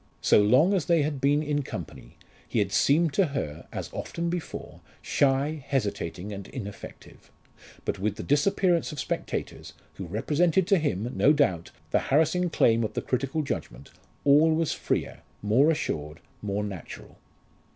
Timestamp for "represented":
10.07-10.65